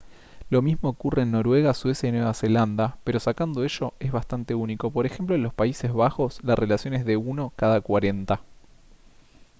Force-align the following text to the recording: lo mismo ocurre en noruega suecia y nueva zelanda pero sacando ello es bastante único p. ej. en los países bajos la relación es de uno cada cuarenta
lo 0.49 0.63
mismo 0.63 0.89
ocurre 0.89 1.21
en 1.21 1.31
noruega 1.31 1.75
suecia 1.75 2.09
y 2.09 2.11
nueva 2.11 2.33
zelanda 2.33 2.97
pero 3.03 3.19
sacando 3.19 3.63
ello 3.63 3.93
es 3.99 4.11
bastante 4.11 4.55
único 4.55 4.89
p. 4.91 5.05
ej. 5.05 5.19
en 5.29 5.43
los 5.43 5.53
países 5.53 5.93
bajos 5.93 6.39
la 6.43 6.55
relación 6.55 6.95
es 6.95 7.05
de 7.05 7.17
uno 7.17 7.53
cada 7.55 7.81
cuarenta 7.81 8.41